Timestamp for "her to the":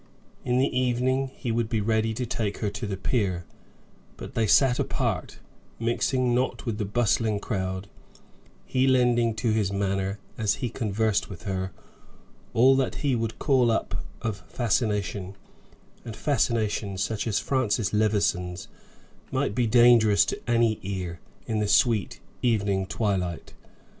2.57-2.97